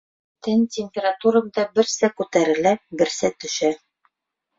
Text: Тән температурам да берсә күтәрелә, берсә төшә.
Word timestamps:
Тән 0.45 0.61
температурам 0.75 1.51
да 1.57 1.65
берсә 1.79 2.09
күтәрелә, 2.21 2.71
берсә 3.03 3.31
төшә. 3.45 3.71